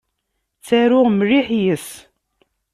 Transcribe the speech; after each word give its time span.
Ttaruɣ 0.59 1.05
mliḥ 1.11 1.47
yes-s. 1.63 1.89